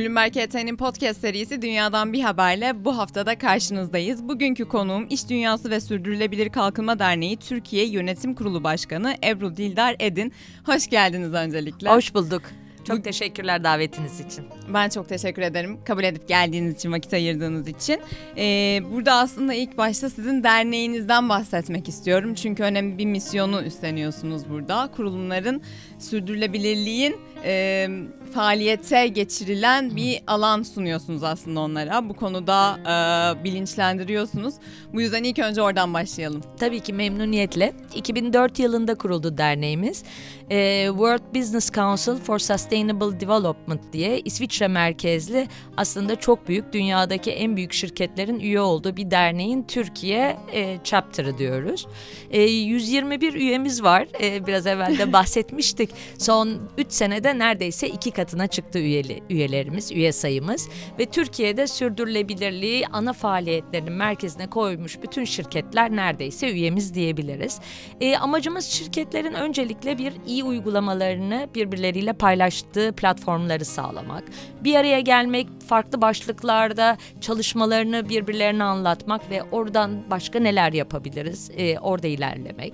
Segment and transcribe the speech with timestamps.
[0.00, 4.28] Bloomberg HT'nin podcast serisi Dünyadan Bir Haber'le bu haftada karşınızdayız.
[4.28, 10.32] Bugünkü konuğum İş Dünyası ve Sürdürülebilir Kalkınma Derneği Türkiye Yönetim Kurulu Başkanı Ebru Dildar Edin.
[10.66, 11.88] Hoş geldiniz öncelikle.
[11.88, 12.42] Hoş bulduk.
[12.84, 13.02] Çok Bu...
[13.02, 14.44] teşekkürler davetiniz için.
[14.74, 15.78] Ben çok teşekkür ederim.
[15.84, 18.00] Kabul edip geldiğiniz için, vakit ayırdığınız için.
[18.36, 22.34] Ee, burada aslında ilk başta sizin derneğinizden bahsetmek istiyorum.
[22.34, 24.90] Çünkü önemli bir misyonu üstleniyorsunuz burada.
[24.96, 25.62] Kurulumların
[25.98, 27.88] sürdürülebilirliğin e,
[28.32, 32.08] faaliyete geçirilen bir alan sunuyorsunuz aslında onlara.
[32.08, 34.54] Bu konuda e, bilinçlendiriyorsunuz.
[34.92, 36.40] Bu yüzden ilk önce oradan başlayalım.
[36.60, 37.72] Tabii ki memnuniyetle.
[37.94, 40.04] 2004 yılında kuruldu derneğimiz.
[40.50, 47.56] E, World Business Council for Sustainable Development diye İsviçre merkezli aslında çok büyük dünyadaki en
[47.56, 51.86] büyük şirketlerin üye olduğu bir derneğin Türkiye e, chapter'ı diyoruz.
[52.30, 54.06] E, 121 üyemiz var.
[54.22, 55.90] E, biraz evvel de bahsetmiştik.
[56.18, 60.68] Son 3 senede neredeyse iki katına çıktı üyeli, üyelerimiz, üye sayımız.
[60.98, 67.60] Ve Türkiye'de sürdürülebilirliği ana faaliyetlerinin merkezine koymuş bütün şirketler neredeyse üyemiz diyebiliriz.
[68.00, 74.24] E, amacımız şirketlerin öncelikle bir iyi uygulamalarını birbirleriyle paylaştığı platformları sağlamak,
[74.60, 82.06] bir araya gelmek, farklı başlıklarda çalışmalarını birbirlerine anlatmak ve oradan başka neler yapabiliriz, e, orada
[82.06, 82.72] ilerlemek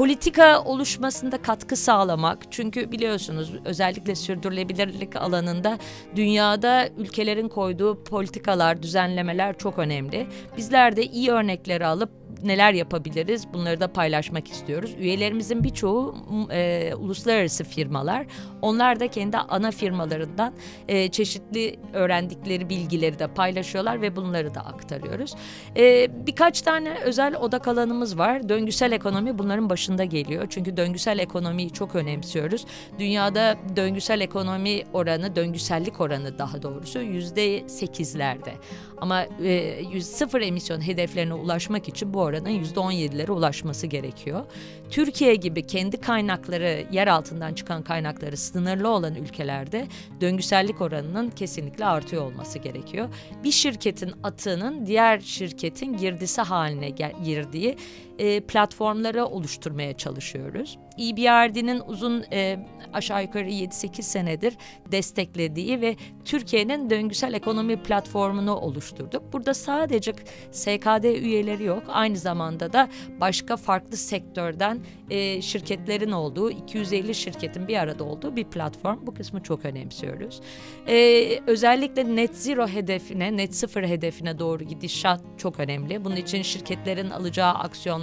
[0.00, 2.38] politika oluşmasında katkı sağlamak.
[2.50, 5.78] Çünkü biliyorsunuz özellikle sürdürülebilirlik alanında
[6.16, 10.26] dünyada ülkelerin koyduğu politikalar, düzenlemeler çok önemli.
[10.56, 14.94] Bizler de iyi örnekleri alıp neler yapabiliriz bunları da paylaşmak istiyoruz.
[14.98, 16.14] Üyelerimizin birçoğu
[16.52, 18.26] e, uluslararası firmalar.
[18.62, 20.54] Onlar da kendi ana firmalarından
[20.88, 25.34] e, çeşitli öğrendikleri bilgileri de paylaşıyorlar ve bunları da aktarıyoruz.
[25.76, 28.48] E, birkaç tane özel odak alanımız var.
[28.48, 30.46] Döngüsel ekonomi bunların başında geliyor.
[30.50, 32.66] Çünkü döngüsel ekonomiyi çok önemsiyoruz.
[32.98, 38.52] Dünyada döngüsel ekonomi oranı, döngüsellik oranı daha doğrusu yüzde sekizlerde.
[39.00, 44.44] Ama e, sıfır emisyon hedeflerine ulaşmak için bu oranın yüzde on yedilere ulaşması gerekiyor.
[44.90, 49.86] Türkiye gibi kendi kaynakları, yer altından çıkan kaynakları sınırlı olan ülkelerde
[50.20, 53.08] döngüsellik oranının kesinlikle artıyor olması gerekiyor.
[53.44, 56.90] Bir şirketin atığının diğer şirketin girdisi haline
[57.24, 57.76] girdiği
[58.20, 60.78] e, platformları oluşturmaya çalışıyoruz.
[60.98, 64.56] EBRD'nin uzun e, aşağı yukarı 7-8 senedir
[64.92, 69.32] desteklediği ve Türkiye'nin döngüsel ekonomi platformunu oluşturduk.
[69.32, 70.12] Burada sadece
[70.50, 71.82] SKD üyeleri yok.
[71.88, 72.88] Aynı zamanda da
[73.20, 78.98] başka farklı sektörden e, şirketlerin olduğu 250 şirketin bir arada olduğu bir platform.
[79.06, 80.40] Bu kısmı çok önemsiyoruz.
[80.88, 86.04] E, özellikle net zero hedefine, net sıfır hedefine doğru gidişat çok önemli.
[86.04, 87.54] Bunun için şirketlerin alacağı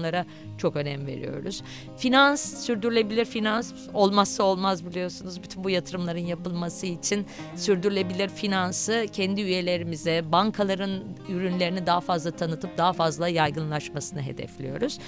[0.08, 0.26] aksiyonlara
[0.58, 1.64] çok önem veriyoruz.
[1.98, 5.44] Finans, sürdürülebilir finans olmazsa olmaz biliyorsunuz.
[5.44, 7.26] Bütün bu yatırımların yapılması için
[7.56, 15.00] sürdürülebilir finansı kendi üyelerimize, bankaların ürünlerini daha fazla tanıtıp daha fazla yaygınlaşmasını hedefliyoruz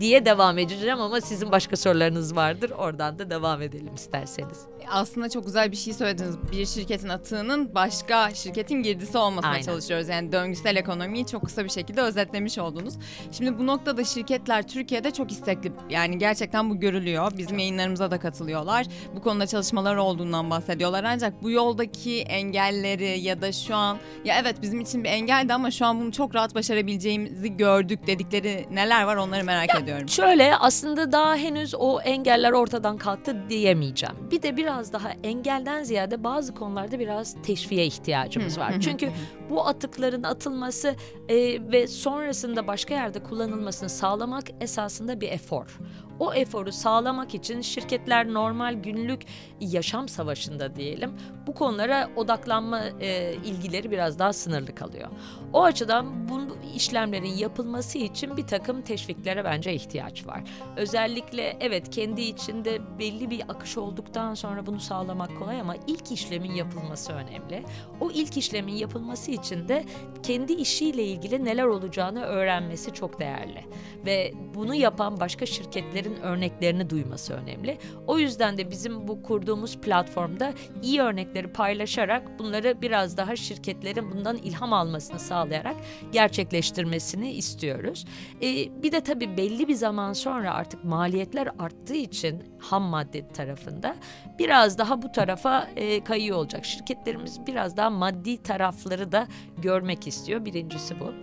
[0.00, 2.70] diye devam edeceğim ama sizin başka sorularınız vardır.
[2.70, 4.58] Oradan da devam edelim isterseniz.
[4.90, 6.36] Aslında çok güzel bir şey söylediniz.
[6.52, 9.62] Bir şirketin atığının başka şirketin girdisi olmasına Aynen.
[9.62, 10.08] çalışıyoruz.
[10.08, 12.94] Yani döngüsel ekonomiyi çok kısa bir şekilde özetlemiş oldunuz.
[13.32, 15.72] Şimdi bu noktada şirketler Türkiye'de çok istekli.
[15.90, 17.32] Yani gerçekten bu görülüyor.
[17.38, 18.86] Bizim yayınlarımıza da katılıyorlar.
[19.16, 21.04] Bu konuda çalışmalar olduğundan bahsediyorlar.
[21.04, 25.70] Ancak bu yoldaki engelleri ya da şu an ya evet bizim için bir engeldi ama
[25.70, 30.08] şu an bunu çok rahat başarabileceğimizi gördük dedikleri neler var onları merak ya, ediyorum.
[30.08, 34.14] Şöyle aslında daha henüz o engeller ortadan kalktı diyemeyeceğim.
[34.30, 38.74] Bir de biraz daha engelden ziyade bazı konularda biraz teşviğe ihtiyacımız var.
[38.80, 39.10] Çünkü
[39.50, 40.94] bu atıkların atılması
[41.28, 41.36] e,
[41.72, 45.78] ve sonrasında başka yerde kullanılmasını sağlamak esasında bir efor.
[46.20, 49.22] O eforu sağlamak için şirketler normal günlük
[49.60, 51.12] yaşam savaşında diyelim
[51.46, 55.08] bu konulara odaklanma e, ilgileri biraz daha sınırlı kalıyor.
[55.52, 56.40] O açıdan bu
[56.74, 60.44] işlemlerin yapılması için bir takım teşviklere bence ihtiyaç var.
[60.76, 66.52] Özellikle evet kendi içinde belli bir akış olduktan sonra bunu sağlamak kolay ama ilk işlemin
[66.52, 67.64] yapılması önemli.
[68.00, 69.84] O ilk işlemin yapılması için de
[70.22, 73.64] kendi işiyle ilgili neler olacağını öğrenmesi çok değerli.
[74.06, 77.78] Ve bunu yapan başka şirketlerin örneklerini duyması önemli.
[78.06, 80.52] O yüzden de bizim bu kurduğumuz platformda
[80.82, 85.76] iyi örnekleri paylaşarak bunları biraz daha şirketlerin bundan ilham almasını sağlayarak
[86.12, 88.04] gerçekleştirmesini istiyoruz.
[88.42, 93.96] Ee, bir de tabii belli bir zaman sonra artık maliyetler arttığı için ham madde tarafında
[94.38, 96.64] biraz daha bu tarafa e, kayıyor olacak.
[96.64, 99.26] Şirketlerimiz biraz daha maddi tarafları da
[99.58, 100.44] görmek istiyor.
[100.44, 101.14] Birincisi bu.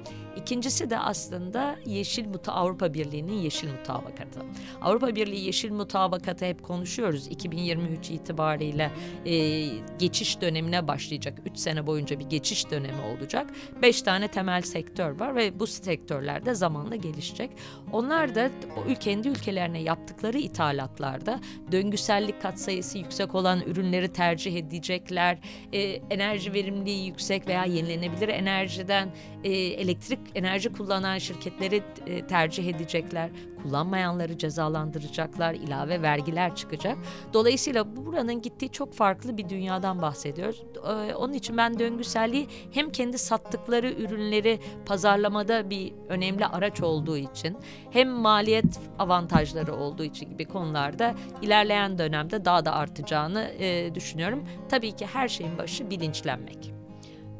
[0.45, 4.39] İkincisi de aslında Yeşil Muta Avrupa Birliği'nin Yeşil Mutabakatı.
[4.81, 7.27] Avrupa Birliği Yeşil Mutabakatı hep konuşuyoruz.
[7.27, 8.91] 2023 itibariyle
[9.25, 9.65] e,
[9.99, 11.39] geçiş dönemine başlayacak.
[11.45, 13.49] 3 sene boyunca bir geçiş dönemi olacak.
[13.81, 17.51] 5 tane temel sektör var ve bu sektörler de zamanla gelişecek.
[17.91, 21.39] Onlar da o kendi ülkelerine yaptıkları ithalatlarda
[21.71, 25.37] döngüsellik katsayısı yüksek olan ürünleri tercih edecekler.
[25.73, 29.09] E, enerji verimliliği yüksek veya yenilenebilir enerjiden
[29.43, 33.29] e, elektrik enerji kullanan şirketleri e, tercih edecekler.
[33.63, 36.97] Kullanmayanları cezalandıracaklar, ilave vergiler çıkacak.
[37.33, 40.63] Dolayısıyla buranın gittiği çok farklı bir dünyadan bahsediyoruz.
[40.75, 47.57] E, onun için ben döngüselliği hem kendi sattıkları ürünleri pazarlamada bir önemli araç olduğu için
[47.91, 54.43] hem maliyet avantajları olduğu için gibi konularda ilerleyen dönemde daha da artacağını e, düşünüyorum.
[54.69, 56.74] Tabii ki her şeyin başı bilinçlenmek.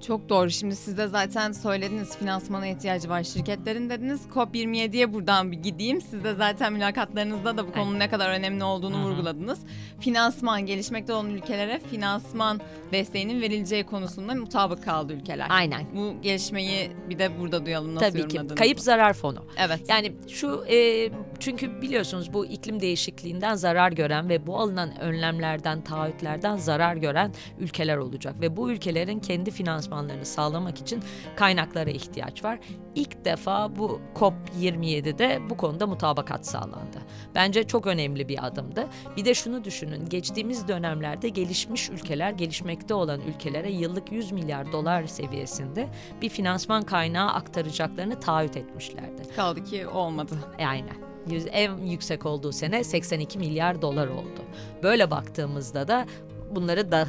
[0.08, 0.50] Çok doğru.
[0.50, 4.22] Şimdi siz de zaten söylediniz finansmana ihtiyacı var şirketlerin dediniz.
[4.34, 6.02] COP27'ye buradan bir gideyim.
[6.02, 9.06] Siz de zaten mülakatlarınızda da bu konunun ne kadar önemli olduğunu Hı-hı.
[9.06, 9.60] vurguladınız.
[10.00, 12.62] Finansman, gelişmekte olan ülkelere finansman
[12.92, 15.48] desteğinin verileceği konusunda mutabık kaldı ülkeler.
[15.50, 15.86] Aynen.
[15.96, 18.56] Bu gelişmeyi bir de burada duyalım nasıl Tabii ki.
[18.56, 19.46] Kayıp zarar fonu.
[19.58, 19.82] Evet.
[19.90, 21.10] Yani şu e,
[21.40, 27.98] çünkü biliyorsunuz bu iklim değişikliğinden zarar gören ve bu alınan önlemlerden, taahhütlerden zarar gören ülkeler
[27.98, 31.04] olacak ve bu ülkelerin kendi finansman finansmanlarını sağlamak için
[31.36, 32.60] kaynaklara ihtiyaç var.
[32.96, 36.98] İlk defa bu COP27'de bu konuda mutabakat sağlandı.
[37.36, 38.88] Bence çok önemli bir adımdı.
[39.18, 40.10] Bir de şunu düşünün.
[40.10, 45.88] Geçtiğimiz dönemlerde gelişmiş ülkeler, gelişmekte olan ülkelere yıllık 100 milyar dolar seviyesinde
[46.22, 49.22] bir finansman kaynağı aktaracaklarını taahhüt etmişlerdi.
[49.36, 50.36] Kaldı ki olmadı.
[50.60, 51.16] Aynen
[51.52, 54.42] en yüksek olduğu sene 82 milyar dolar oldu.
[54.84, 56.06] Böyle baktığımızda da
[56.52, 57.08] bunları da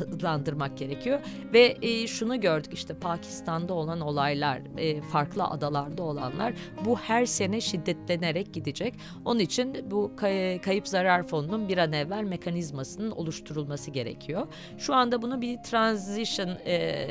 [0.77, 1.21] gerekiyor
[1.53, 6.55] ve e, şunu gördük işte Pakistan'da olan olaylar e, farklı adalarda olanlar
[6.85, 8.95] bu her sene şiddetlenerek gidecek.
[9.25, 14.47] Onun için bu kay- kayıp zarar fonunun bir an evvel mekanizmasının oluşturulması gerekiyor.
[14.79, 17.07] Şu anda bunu bir transition e,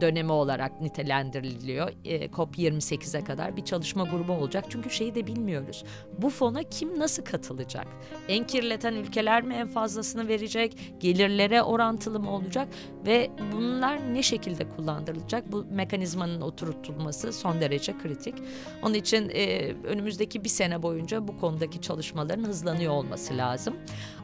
[0.00, 1.92] dönemi olarak nitelendiriliyor.
[2.04, 4.64] E, COP28'e kadar bir çalışma grubu olacak.
[4.68, 5.84] Çünkü şeyi de bilmiyoruz.
[6.18, 7.86] Bu fona kim nasıl katılacak?
[8.28, 10.94] En kirleten ülkeler mi en fazlasını verecek?
[11.00, 12.68] Gelirlere orantılı mı olacak?
[13.06, 15.52] Ve bunlar ne şekilde kullandırılacak?
[15.52, 18.34] Bu mekanizmanın oturtulması son derece kritik.
[18.82, 23.76] Onun için e, önümüzdeki bir sene boyunca bu konudaki çalışmaların hızlanıyor olması lazım.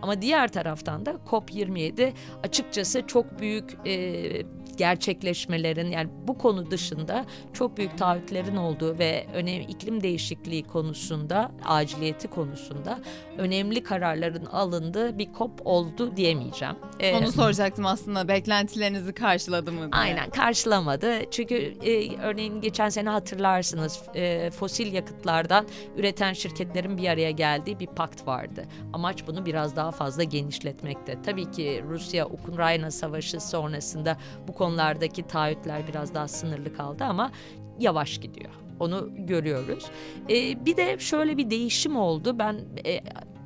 [0.03, 2.13] Ama diğer taraftan da COP27
[2.43, 4.43] açıkçası çok büyük e,
[4.79, 12.29] gerçekleşmelerin yani bu konu dışında çok büyük taahhütlerin olduğu ve önemli iklim değişikliği konusunda aciliyeti
[12.29, 12.99] konusunda
[13.39, 16.75] önemli kararların alındığı bir COP oldu diyemeyeceğim.
[17.01, 20.03] Ee, Onu soracaktım aslında beklentilerinizi karşıladı mı diye.
[20.03, 21.31] Aynen karşılamadı.
[21.31, 21.55] Çünkü
[21.85, 25.67] e, örneğin geçen sene hatırlarsınız e, fosil yakıtlardan
[25.97, 28.65] üreten şirketlerin bir araya geldiği bir pakt vardı.
[28.93, 31.23] Amaç bunu biraz daha fazla genişletmekte.
[31.23, 34.17] Tabii ki Rusya-Ukrayna savaşı sonrasında
[34.49, 37.31] bu konulardaki taahhütler biraz daha sınırlı kaldı ama
[37.81, 38.51] yavaş gidiyor.
[38.81, 39.87] Onu görüyoruz.
[40.31, 42.39] Ee, bir de şöyle bir değişim oldu.
[42.39, 43.01] Ben e,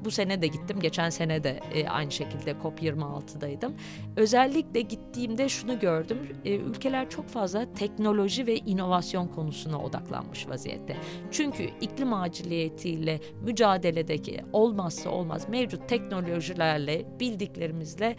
[0.05, 0.81] bu sene de gittim.
[0.81, 3.73] Geçen sene de e, aynı şekilde COP26'daydım.
[4.17, 6.19] Özellikle gittiğimde şunu gördüm.
[6.45, 10.97] E, ülkeler çok fazla teknoloji ve inovasyon konusuna odaklanmış vaziyette.
[11.31, 18.17] Çünkü iklim aciliyetiyle mücadeledeki olmazsa olmaz mevcut teknolojilerle bildiklerimizle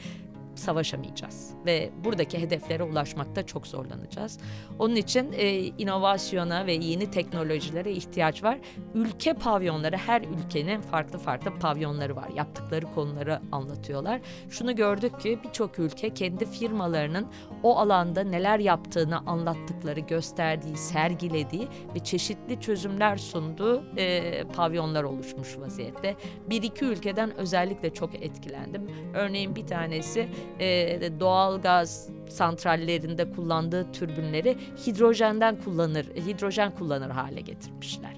[0.55, 4.39] savaşamayacağız ve buradaki hedeflere ulaşmakta çok zorlanacağız.
[4.79, 8.59] Onun için e, inovasyona ve yeni teknolojilere ihtiyaç var.
[8.93, 12.29] Ülke pavyonları her ülkenin farklı farklı pavyonları var.
[12.35, 14.21] Yaptıkları konuları anlatıyorlar.
[14.49, 17.27] Şunu gördük ki birçok ülke kendi firmalarının
[17.63, 26.15] o alanda neler yaptığını anlattıkları, gösterdiği, sergilediği ve çeşitli çözümler sunduğu e, pavyonlar oluşmuş vaziyette.
[26.49, 28.89] Bir iki ülkeden özellikle çok etkilendim.
[29.13, 34.57] Örneğin bir tanesi e, doğal gaz santrallerinde kullandığı türbünleri
[34.87, 38.13] hidrojenden kullanır, hidrojen kullanır hale getirmişler.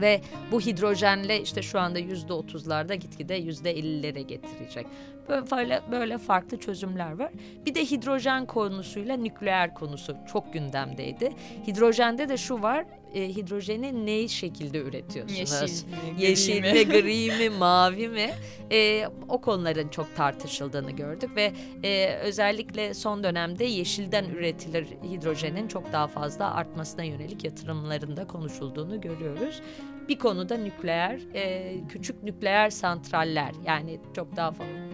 [0.00, 0.20] Ve
[0.52, 4.86] bu hidrojenle işte şu anda yüzde otuzlarda gitgide yüzde ellilere getirecek.
[5.30, 7.30] Böyle, böyle farklı çözümler var.
[7.66, 11.32] Bir de hidrojen konusuyla nükleer konusu çok gündemdeydi.
[11.66, 12.84] Hidrojende de şu var,
[13.14, 15.38] e, hidrojeni ne şekilde üretiyorsunuz?
[15.38, 18.30] Yeşil mi, Yeşil mi, gri mi, mavi mi?
[18.72, 25.92] E, o konuların çok tartışıldığını gördük ve e, özellikle son dönemde yeşilden üretilir hidrojenin çok
[25.92, 29.62] daha fazla artmasına yönelik yatırımlarında konuşulduğunu görüyoruz.
[30.08, 34.89] Bir konuda nükleer, e, küçük nükleer santraller yani çok daha fazla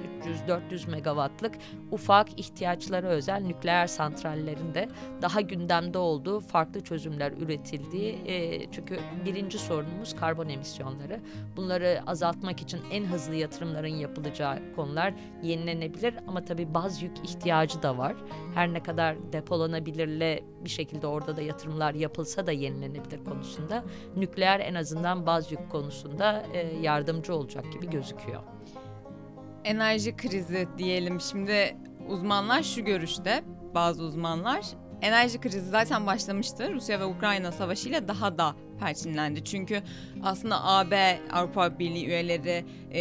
[0.49, 1.55] 300-400 megawattlık
[1.91, 4.89] ufak ihtiyaçlara özel nükleer santrallerin de
[5.23, 11.21] daha gündemde olduğu farklı çözümler üretildiği e, çünkü birinci sorunumuz karbon emisyonları.
[11.57, 17.99] Bunları azaltmak için en hızlı yatırımların yapılacağı konular yenilenebilir ama tabii baz yük ihtiyacı da
[17.99, 18.17] var.
[18.55, 23.85] Her ne kadar depolanabilirle bir şekilde orada da yatırımlar yapılsa da yenilenebilir konusunda
[24.17, 28.56] nükleer en azından baz yük konusunda e, yardımcı olacak gibi gözüküyor.
[29.67, 31.77] Enerji krizi diyelim şimdi
[32.09, 33.45] uzmanlar şu görüşte
[33.75, 34.67] bazı uzmanlar
[35.03, 36.73] enerji krizi zaten başlamıştı.
[36.73, 39.45] Rusya ve Ukrayna savaşıyla daha da perçinlendi.
[39.45, 39.83] Çünkü
[40.23, 43.01] aslında AB, Avrupa Birliği üyeleri e,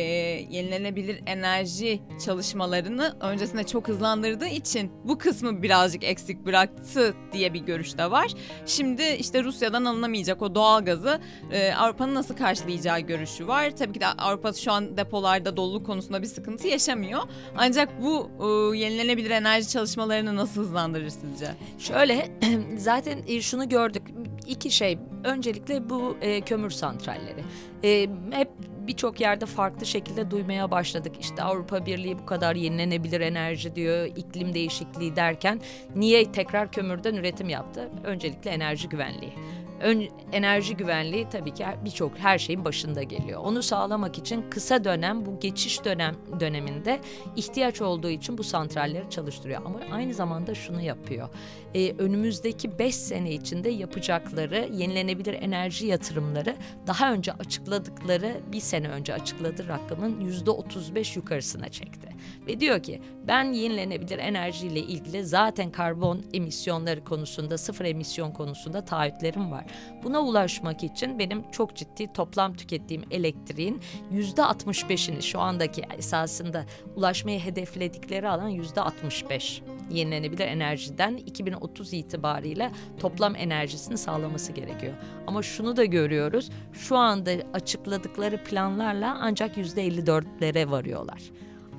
[0.50, 7.98] yenilenebilir enerji çalışmalarını öncesinde çok hızlandırdığı için bu kısmı birazcık eksik bıraktı diye bir görüş
[7.98, 8.32] de var.
[8.65, 11.20] Şimdi işte Rusya'dan alınamayacak o doğal gazı
[11.51, 13.75] e, Avrupa'nın nasıl karşılayacağı görüşü var.
[13.75, 17.22] Tabii ki de Avrupa şu an depolarda doluluk konusunda bir sıkıntı yaşamıyor.
[17.58, 21.48] Ancak bu e, yenilenebilir enerji çalışmalarını nasıl hızlandırır sizce?
[21.79, 22.29] Şöyle
[22.77, 24.03] zaten şunu gördük.
[24.47, 24.97] İki şey.
[25.23, 27.43] Öncelikle bu e, kömür santralleri.
[27.83, 28.49] E, hep
[28.87, 31.13] birçok yerde farklı şekilde duymaya başladık.
[31.19, 35.61] İşte Avrupa Birliği bu kadar yenilenebilir enerji diyor, iklim değişikliği derken
[35.95, 37.89] niye tekrar kömürden üretim yaptı?
[38.03, 39.33] Öncelikle enerji güvenliği.
[39.82, 43.41] Ön, enerji güvenliği tabii ki birçok her şeyin başında geliyor.
[43.44, 47.00] Onu sağlamak için kısa dönem bu geçiş dönem döneminde
[47.36, 49.62] ihtiyaç olduğu için bu santralleri çalıştırıyor.
[49.65, 51.29] Ama aynı zamanda şunu yapıyor.
[51.75, 56.55] Ee, önümüzdeki 5 sene içinde yapacakları yenilenebilir enerji yatırımları
[56.88, 62.14] daha önce açıkladıkları bir sene önce açıkladığı rakamın yüzde 35 yukarısına çekti.
[62.48, 69.51] Ve diyor ki ben yenilenebilir enerjiyle ilgili zaten karbon emisyonları konusunda sıfır emisyon konusunda taahhütlerim
[69.51, 69.65] var.
[70.03, 76.65] Buna ulaşmak için benim çok ciddi toplam tükettiğim elektriğin yüzde 65'ini şu andaki esasında
[76.96, 84.94] ulaşmayı hedefledikleri alan yüzde 65 yenilenebilir enerjiden 2030 itibariyle toplam enerjisini sağlaması gerekiyor.
[85.27, 86.50] Ama şunu da görüyoruz.
[86.74, 91.22] Şu anda açıkladıkları planlarla ancak %54'lere varıyorlar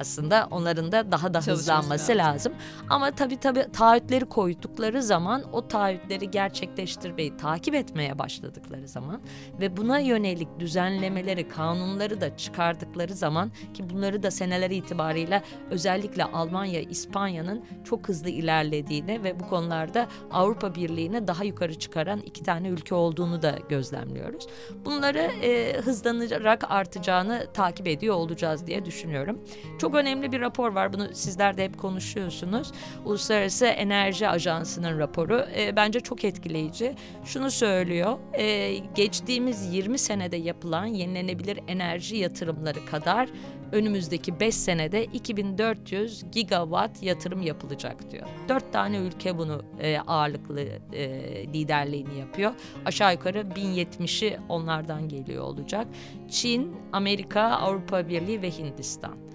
[0.00, 2.18] aslında onların da daha da hızlanması lazım.
[2.18, 2.52] lazım.
[2.88, 9.20] Ama tabii tabii taahhütleri koydukları zaman o taahhütleri gerçekleştirmeyi takip etmeye başladıkları zaman
[9.60, 16.80] ve buna yönelik düzenlemeleri, kanunları da çıkardıkları zaman ki bunları da seneler itibariyle özellikle Almanya,
[16.80, 22.94] İspanya'nın çok hızlı ilerlediğini ve bu konularda Avrupa Birliği'ne daha yukarı çıkaran iki tane ülke
[22.94, 24.46] olduğunu da gözlemliyoruz.
[24.84, 29.40] Bunları e, hızlanarak artacağını takip ediyor olacağız diye düşünüyorum.
[29.78, 30.92] Çok çok önemli bir rapor var.
[30.92, 32.72] Bunu sizler de hep konuşuyorsunuz.
[33.04, 35.46] Uluslararası Enerji Ajansı'nın raporu.
[35.56, 36.94] E, bence çok etkileyici.
[37.24, 38.18] Şunu söylüyor.
[38.32, 43.28] E, geçtiğimiz 20 senede yapılan yenilenebilir enerji yatırımları kadar
[43.72, 48.26] önümüzdeki 5 senede 2400 gigawatt yatırım yapılacak diyor.
[48.48, 51.08] 4 tane ülke bunu e, ağırlıklı e,
[51.54, 52.52] liderliğini yapıyor.
[52.84, 55.86] Aşağı yukarı 1070'i onlardan geliyor olacak.
[56.30, 59.25] Çin, Amerika, Avrupa Birliği ve Hindistan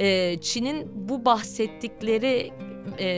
[0.00, 2.52] e, Çin'in bu bahsettikleri
[2.98, 3.10] e,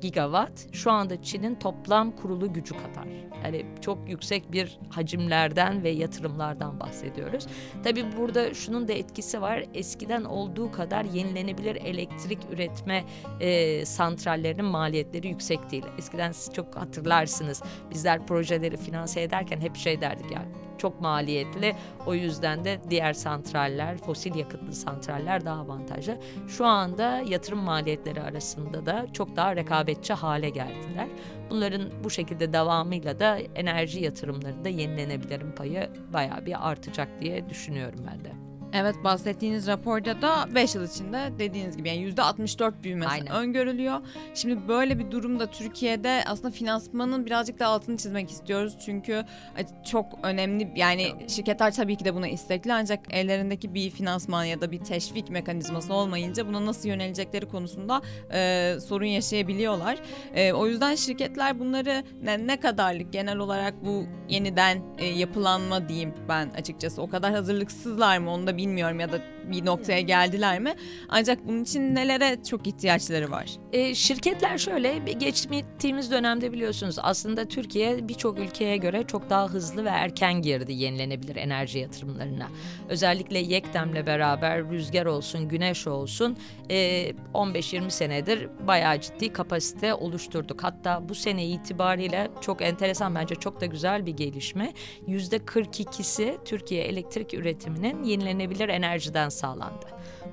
[0.00, 3.06] gigawatt şu anda Çin'in toplam kurulu gücü kadar.
[3.44, 7.46] Yani çok yüksek bir hacimlerden ve yatırımlardan bahsediyoruz.
[7.84, 9.64] Tabii burada şunun da etkisi var.
[9.74, 13.04] Eskiden olduğu kadar yenilenebilir elektrik üretme
[13.40, 15.84] e, santrallerinin maliyetleri yüksek değil.
[15.98, 17.62] Eskiden siz çok hatırlarsınız.
[17.90, 20.42] Bizler projeleri finanse ederken hep şey derdik ya
[20.82, 21.74] çok maliyetli.
[22.06, 26.18] O yüzden de diğer santraller, fosil yakıtlı santraller daha avantajlı.
[26.48, 31.08] Şu anda yatırım maliyetleri arasında da çok daha rekabetçi hale geldiler.
[31.50, 38.24] Bunların bu şekilde devamıyla da enerji yatırımlarında yenilenebilirim payı bayağı bir artacak diye düşünüyorum ben
[38.24, 38.51] de.
[38.74, 43.32] Evet bahsettiğiniz raporda da 5 yıl içinde dediğiniz gibi yani %64 büyümesi Aynen.
[43.32, 44.00] öngörülüyor.
[44.34, 48.76] Şimdi böyle bir durumda Türkiye'de aslında finansmanın birazcık da altını çizmek istiyoruz.
[48.86, 49.12] Çünkü
[49.58, 54.60] e, çok önemli yani şirketler tabii ki de buna istekli ancak ellerindeki bir finansman ya
[54.60, 58.02] da bir teşvik mekanizması olmayınca buna nasıl yönelecekleri konusunda
[58.32, 59.98] e, sorun yaşayabiliyorlar.
[60.34, 66.14] E, o yüzden şirketler bunları ne, ne kadarlık genel olarak bu yeniden e, yapılanma diyeyim
[66.28, 69.18] ben açıkçası o kadar hazırlıksızlar mı onu da bir bilmiyorum ya da
[69.50, 70.74] bir noktaya geldiler mi?
[71.08, 73.50] Ancak bunun için nelere çok ihtiyaçları var?
[73.72, 79.88] E, şirketler şöyle geçtiğimiz dönemde biliyorsunuz aslında Türkiye birçok ülkeye göre çok daha hızlı ve
[79.88, 82.48] erken girdi yenilenebilir enerji yatırımlarına.
[82.88, 86.36] Özellikle Yektem'le beraber rüzgar olsun, güneş olsun
[86.70, 90.64] e, 15-20 senedir bayağı ciddi kapasite oluşturduk.
[90.64, 94.72] Hatta bu sene itibariyle çok enteresan bence çok da güzel bir gelişme.
[95.06, 99.86] Yüzde 42'si Türkiye elektrik üretiminin yenilenebilir enerjiden sağlandı.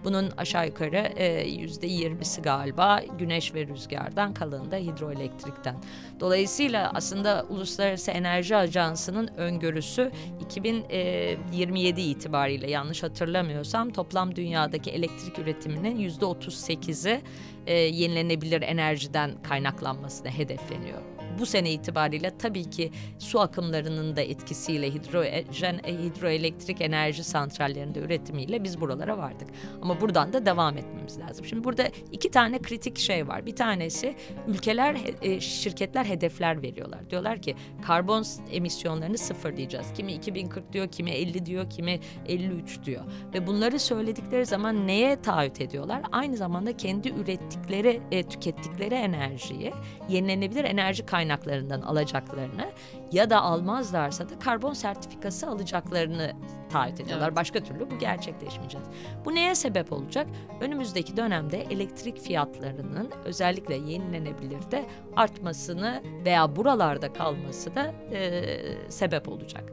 [0.04, 5.76] Bunun aşağı yukarı e, yüzde yirmisi galiba güneş ve rüzgardan kalanı da hidroelektrikten.
[6.20, 16.26] Dolayısıyla aslında Uluslararası Enerji Ajansı'nın öngörüsü 2027 itibariyle yanlış hatırlamıyorsam toplam dünyadaki elektrik üretiminin yüzde
[16.26, 17.22] 38'i
[17.68, 25.80] e, yenilenebilir enerjiden kaynaklanmasına hedefleniyor bu sene itibariyle tabii ki su akımlarının da etkisiyle hidrojen,
[25.84, 29.48] e, hidroelektrik enerji santrallerinde üretimiyle biz buralara vardık.
[29.82, 31.46] Ama buradan da devam etmemiz lazım.
[31.46, 33.46] Şimdi burada iki tane kritik şey var.
[33.46, 34.16] Bir tanesi
[34.48, 37.10] ülkeler, e, şirketler hedefler veriyorlar.
[37.10, 39.88] Diyorlar ki karbon emisyonlarını sıfırlayacağız.
[39.94, 43.04] Kimi 2040 diyor, kimi 50 diyor, kimi 53 diyor.
[43.34, 46.02] Ve bunları söyledikleri zaman neye taahhüt ediyorlar?
[46.12, 49.74] Aynı zamanda kendi ürettikleri, e, tükettikleri enerjiyi
[50.10, 52.72] yenilenebilir enerji kaynakları kaynaklarından alacaklarını
[53.12, 56.32] ya da almazlarsa da karbon sertifikası alacaklarını
[56.70, 57.28] taahhüt ediyorlar.
[57.28, 57.36] Evet.
[57.36, 58.82] Başka türlü bu gerçekleşmeyecek.
[59.26, 60.28] Bu neye sebep olacak?
[60.62, 64.86] Önümüzdeki dönemde elektrik fiyatlarının özellikle yenilenebilir de
[65.16, 68.44] artmasını veya buralarda kalması da e,
[68.90, 69.64] sebep olacak.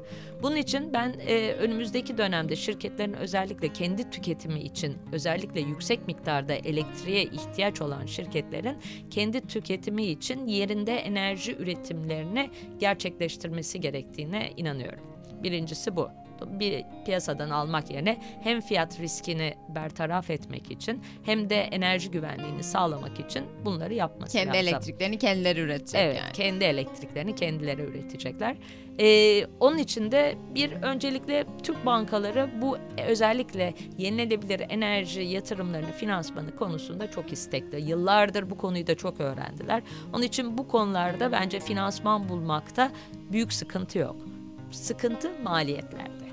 [0.43, 7.23] Bunun için ben e, önümüzdeki dönemde şirketlerin özellikle kendi tüketimi için özellikle yüksek miktarda elektriğe
[7.25, 8.77] ihtiyaç olan şirketlerin
[9.11, 15.01] kendi tüketimi için yerinde enerji üretimlerini gerçekleştirmesi gerektiğine inanıyorum.
[15.43, 16.09] Birincisi bu
[16.47, 23.21] bir piyasadan almak yerine hem fiyat riskini bertaraf etmek için hem de enerji güvenliğini sağlamak
[23.21, 24.63] için bunları yapması kendi lazım.
[24.63, 26.33] Kendi elektriklerini kendileri üretecek evet, yani.
[26.33, 28.57] kendi elektriklerini kendileri üretecekler.
[29.01, 32.79] Ee, onun için de bir öncelikle Türk bankaları bu
[33.09, 37.81] özellikle yenilenebilir enerji yatırımlarını finansmanı konusunda çok istekli.
[37.81, 39.83] Yıllardır bu konuyu da çok öğrendiler.
[40.13, 42.91] Onun için bu konularda bence finansman bulmakta
[43.33, 44.17] büyük sıkıntı yok.
[44.71, 46.26] Sıkıntı maliyetlerde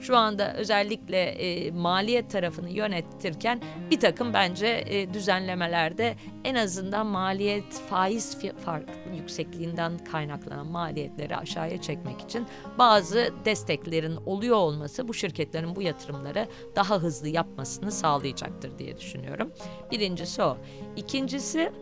[0.00, 6.14] şu anda özellikle e, maliyet tarafını yönettirken bir takım bence e, düzenlemelerde
[6.44, 12.46] en azından maliyet faiz fark yüksekliğinden kaynaklanan maliyetleri aşağıya çekmek için
[12.78, 19.52] bazı desteklerin oluyor olması bu şirketlerin bu yatırımları daha hızlı yapmasını sağlayacaktır diye düşünüyorum.
[19.90, 20.56] Birincisi o.
[20.96, 21.72] İkincisi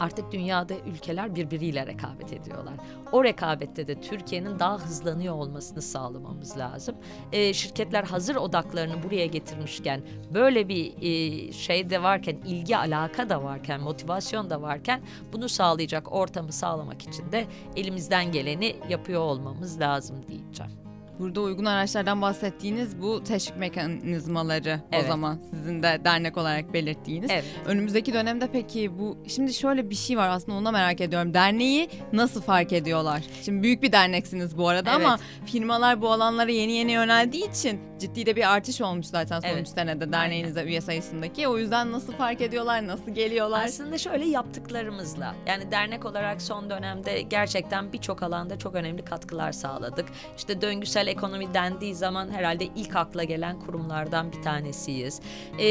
[0.00, 2.74] Artık dünyada ülkeler birbiriyle rekabet ediyorlar.
[3.12, 6.96] O rekabette de Türkiye'nin daha hızlanıyor olmasını sağlamamız lazım.
[7.32, 10.02] E, şirketler hazır odaklarını buraya getirmişken,
[10.34, 15.00] böyle bir e, şey de varken, ilgi alaka da varken, motivasyon da varken
[15.32, 20.81] bunu sağlayacak ortamı sağlamak için de elimizden geleni yapıyor olmamız lazım diyeceğim.
[21.18, 25.04] Burada uygun araçlardan bahsettiğiniz bu teşvik mekanizmaları evet.
[25.04, 27.30] o zaman sizin de dernek olarak belirttiğiniz.
[27.30, 27.44] Evet.
[27.66, 31.34] Önümüzdeki dönemde peki bu şimdi şöyle bir şey var aslında ona merak ediyorum.
[31.34, 33.22] Derneği nasıl fark ediyorlar?
[33.42, 35.06] Şimdi büyük bir derneksiniz bu arada evet.
[35.06, 39.48] ama firmalar bu alanlara yeni yeni yöneldiği için ciddi de bir artış olmuş zaten son
[39.48, 39.68] evet.
[39.68, 41.48] senede derneğinizde üye sayısındaki.
[41.48, 42.86] O yüzden nasıl fark ediyorlar?
[42.86, 43.64] Nasıl geliyorlar?
[43.64, 45.34] Aslında şöyle yaptıklarımızla.
[45.46, 50.08] Yani dernek olarak son dönemde gerçekten birçok alanda çok önemli katkılar sağladık.
[50.36, 55.20] İşte döngüsel ekonomi dendiği zaman herhalde ilk akla gelen kurumlardan bir tanesiyiz.
[55.58, 55.68] E,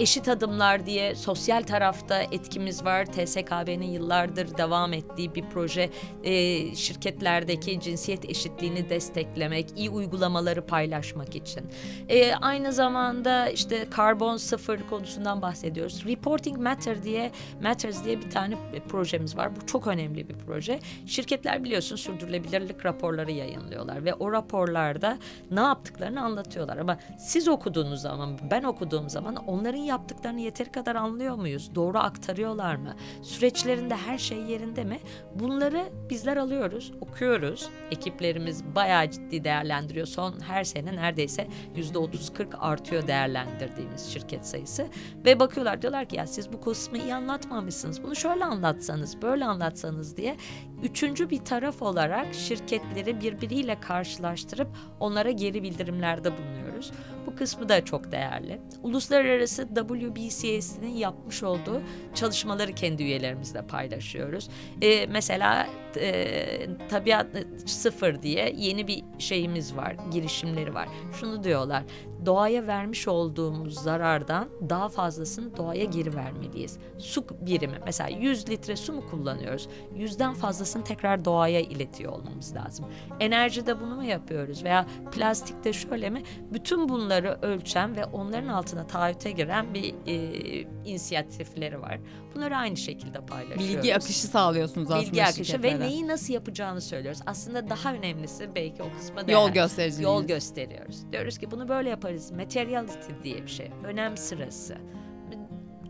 [0.00, 3.06] eşit adımlar diye sosyal tarafta etkimiz var.
[3.06, 5.90] TSKB'nin yıllardır devam ettiği bir proje
[6.24, 11.71] e, şirketlerdeki cinsiyet eşitliğini desteklemek, iyi uygulamaları paylaşmak için.
[12.08, 16.04] E, aynı zamanda işte karbon sıfır konusundan bahsediyoruz.
[16.06, 17.30] Reporting Matter diye
[17.62, 18.56] Matters diye bir tane
[18.88, 19.56] projemiz var.
[19.56, 20.80] Bu çok önemli bir proje.
[21.06, 25.18] Şirketler biliyorsun sürdürülebilirlik raporları yayınlıyorlar ve o raporlar raporlarda
[25.50, 26.76] ne yaptıklarını anlatıyorlar.
[26.76, 31.74] Ama siz okuduğunuz zaman, ben okuduğum zaman onların yaptıklarını yeteri kadar anlıyor muyuz?
[31.74, 32.94] Doğru aktarıyorlar mı?
[33.22, 34.98] Süreçlerinde her şey yerinde mi?
[35.34, 37.68] Bunları bizler alıyoruz, okuyoruz.
[37.90, 40.06] Ekiplerimiz bayağı ciddi değerlendiriyor.
[40.06, 44.86] Son her sene neredeyse 30-40 artıyor değerlendirdiğimiz şirket sayısı.
[45.24, 48.02] Ve bakıyorlar diyorlar ki ya siz bu kısmı iyi anlatmamışsınız.
[48.02, 50.36] Bunu şöyle anlatsanız, böyle anlatsanız diye
[50.82, 54.68] üçüncü bir taraf olarak şirketleri birbiriyle karşılaştırıp
[55.00, 56.92] onlara geri bildirimlerde bulunuyoruz.
[57.26, 58.60] Bu kısmı da çok değerli.
[58.82, 61.82] Uluslararası WBCS'nin yapmış olduğu
[62.14, 64.48] çalışmaları kendi üyelerimizle paylaşıyoruz.
[64.82, 67.26] Ee, mesela e, tabiat
[67.66, 70.88] sıfır diye yeni bir şeyimiz var, girişimleri var.
[71.20, 71.82] Şunu diyorlar,
[72.26, 76.78] doğaya vermiş olduğumuz zarardan daha fazlasını doğaya geri vermeliyiz.
[76.98, 79.68] Su birimi mesela 100 litre su mu kullanıyoruz?
[79.94, 82.86] Yüzden fazlasını tekrar doğaya iletiyor olmamız lazım.
[83.20, 86.22] Enerjide bunu mu yapıyoruz veya plastikte şöyle mi?
[86.52, 91.98] Bütün bunları ölçen ve onların altına taahhüte giren bir e, inisiyatifleri var.
[92.34, 93.76] Bunları aynı şekilde paylaşıyoruz.
[93.76, 97.20] Bilgi akışı sağlıyorsunuz aslında Bilgi akışı ve neyi nasıl yapacağını söylüyoruz.
[97.26, 99.34] Aslında daha önemlisi belki o kısma değer.
[99.36, 100.14] Yol göstericiliğiniz.
[100.14, 101.12] Yol gösteriyoruz.
[101.12, 103.70] Diyoruz ki bunu böyle yaparız metabolizm, materiality diye bir şey.
[103.84, 104.76] Önem sırası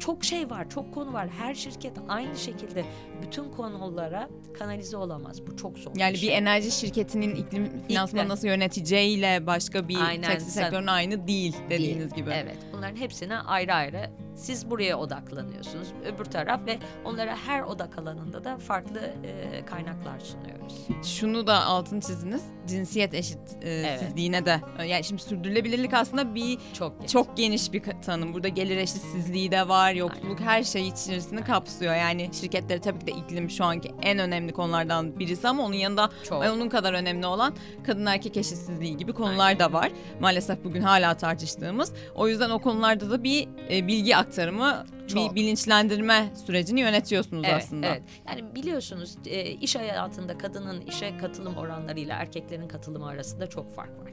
[0.02, 1.28] çok şey var, çok konu var.
[1.28, 2.85] Her şirket aynı şekilde
[3.22, 5.46] bütün konulara kanalize olamaz.
[5.46, 5.92] Bu çok zor.
[5.96, 6.37] Yani bir, bir şey.
[6.37, 12.14] enerji şirketinin iklim finansmanı nasıl yöneteceğiyle başka bir Aynen, tekstil sektörünün aynı değil dediğiniz Değil.
[12.14, 12.30] gibi.
[12.35, 12.56] Evet.
[12.72, 15.88] Bunların hepsine ayrı ayrı siz buraya odaklanıyorsunuz.
[16.07, 20.87] Öbür taraf ve onlara her odak alanında da farklı e, kaynaklar sunuyoruz.
[21.05, 22.42] Şunu da altın çiziniz.
[22.66, 24.61] Cinsiyet eşitsizliğine de.
[24.87, 27.12] Yani şimdi sürdürülebilirlik aslında bir Çok geniş.
[27.12, 28.35] çok geniş bir tanım.
[28.35, 31.95] Burada gelir eşitsizliği de var, yoksulluk her şeyi içerisinde kapsıyor.
[31.95, 36.11] Yani şirketleri tabii ki de iklim şu anki en önemli konulardan birisi ama onun yanında
[36.29, 36.42] çok.
[36.45, 37.55] Onun kadar önemli olan
[37.87, 39.92] kadın erkek eşitsizliği gibi konular da var.
[40.21, 41.92] Maalesef bugün hala tartıştığımız.
[42.14, 45.30] O yüzden o konularda da bir e, bilgi aktarımı, Çok.
[45.30, 47.87] bir bilinçlendirme sürecini yönetiyorsunuz Evet, aslında.
[47.87, 48.02] evet.
[48.28, 54.12] Yani biliyorsunuz e, iş hayatında kadının işe katılım oranlarıyla erkeklerin katılımı arasında çok fark var.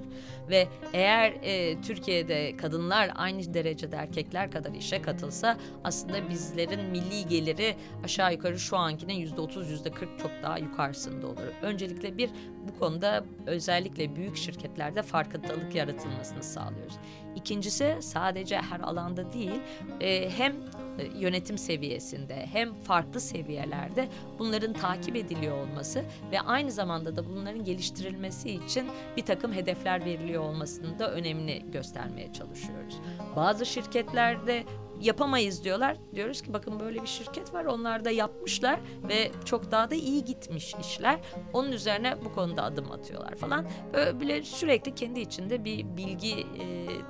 [0.50, 7.76] Ve eğer e, Türkiye'de kadınlar aynı derecede erkekler kadar işe katılsa aslında bizlerin milli geliri
[8.04, 11.42] aşağı yukarı şu ankinin yüzde otuz yüzde kırk çok daha yukarısında olur.
[11.62, 12.30] Öncelikle bir
[12.68, 16.94] bu konuda özellikle büyük şirketlerde farkındalık yaratılmasını sağlıyoruz.
[17.40, 19.62] İkincisi sadece her alanda değil
[20.02, 20.52] e, hem
[21.00, 24.08] e, yönetim seviyesinde hem farklı seviyelerde
[24.40, 30.44] bunların takip ediliyor olması ve aynı zamanda da bunların geliştirilmesi için bir takım hedefler veriliyor
[30.44, 33.00] olmasını da önemli göstermeye çalışıyoruz.
[33.36, 34.64] Bazı şirketlerde
[35.02, 35.98] yapamayız diyorlar.
[36.16, 37.66] Diyoruz ki bakın böyle bir şirket var.
[37.66, 41.20] Onlar da yapmışlar ve çok daha da iyi gitmiş işler.
[41.54, 43.66] Onun üzerine bu konuda adım atıyorlar falan.
[43.94, 46.46] Böyle sürekli kendi içinde bir bilgi e,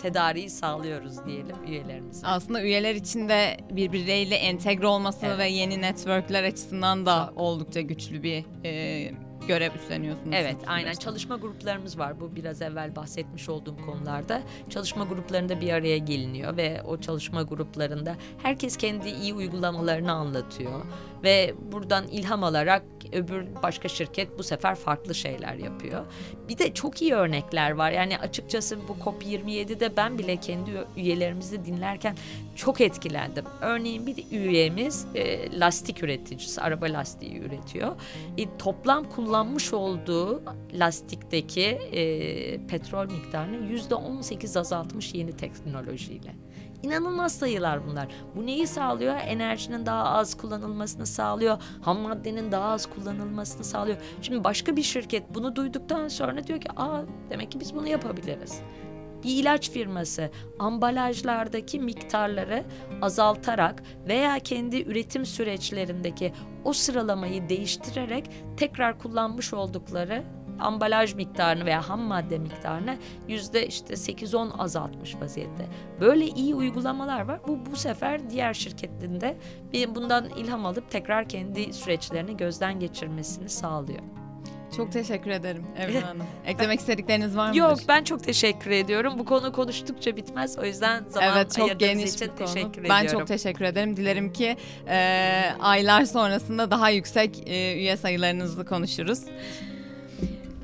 [0.02, 2.28] tedariği sağlıyoruz diyelim üyelerimize.
[2.28, 5.40] Aslında üyeler için de birbirleriyle entegre olması Evet.
[5.40, 7.38] ve yeni networkler açısından da Çok.
[7.38, 9.12] oldukça güçlü bir e,
[9.50, 10.30] görev üstleniyorsunuz.
[10.34, 14.42] Evet aynen çalışma gruplarımız var bu biraz evvel bahsetmiş olduğum konularda.
[14.70, 20.86] Çalışma gruplarında bir araya geliniyor ve o çalışma gruplarında herkes kendi iyi uygulamalarını anlatıyor.
[21.24, 22.84] Ve buradan ilham alarak
[23.14, 26.06] öbür başka şirket bu sefer farklı şeyler yapıyor.
[26.50, 27.92] Bir de çok iyi örnekler var.
[27.92, 32.16] Yani açıkçası bu COP27'de ben bile kendi üyelerimizi dinlerken
[32.56, 33.46] çok etkilendim.
[33.62, 37.96] Örneğin bir üyemiz e, lastik üreticisi, araba lastiği üretiyor.
[38.38, 39.10] E, toplam
[39.40, 46.36] kullanmış olduğu lastikteki e, petrol miktarını yüzde on sekiz azaltmış yeni teknolojiyle.
[46.84, 48.08] İnanılmaz sayılar bunlar.
[48.36, 49.16] Bu neyi sağlıyor?
[49.16, 51.58] Enerjinin daha az kullanılmasını sağlıyor.
[51.82, 53.98] Ham maddenin daha az kullanılmasını sağlıyor.
[54.22, 58.62] Şimdi başka bir şirket bunu duyduktan sonra diyor ki aa demek ki biz bunu yapabiliriz.
[59.24, 62.64] Bir ilaç firması ambalajlardaki miktarları
[63.02, 70.24] azaltarak veya kendi üretim süreçlerindeki o sıralamayı değiştirerek tekrar kullanmış oldukları
[70.60, 75.68] ambalaj miktarını veya ham madde miktarını yüzde işte 8-10 azaltmış vaziyette.
[76.00, 77.40] Böyle iyi uygulamalar var.
[77.48, 79.38] Bu bu sefer diğer şirketlerinde
[79.96, 84.19] bundan ilham alıp tekrar kendi süreçlerini gözden geçirmesini sağlıyor.
[84.78, 86.26] Çok teşekkür ederim Evren Hanım.
[86.46, 87.60] Eklemek istedikleriniz var mıdır?
[87.60, 89.14] Yok ben çok teşekkür ediyorum.
[89.20, 90.58] Bu konu konuştukça bitmez.
[90.58, 92.54] O yüzden zaman Evet çok ayırdığınız geniş için bir konu.
[92.54, 93.20] teşekkür ben ediyorum.
[93.20, 93.98] çok teşekkür ederim.
[93.98, 99.20] Dilerim ki e, aylar sonrasında daha yüksek e, üye sayılarınızı konuşuruz.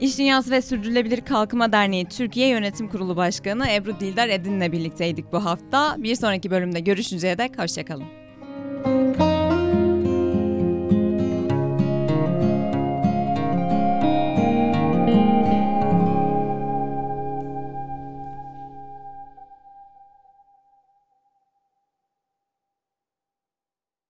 [0.02, 5.46] İş Dünyası ve Sürdürülebilir Kalkınma Derneği Türkiye Yönetim Kurulu Başkanı Ebru Dildar Edin'le birlikteydik bu
[5.46, 5.96] hafta.
[5.98, 8.06] Bir sonraki bölümde görüşünceye dek hoşçakalın.